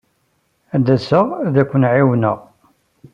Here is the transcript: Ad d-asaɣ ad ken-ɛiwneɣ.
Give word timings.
Ad 0.75 0.81
d-asaɣ 0.85 1.27
ad 1.45 1.55
ken-ɛiwneɣ. 1.69 2.39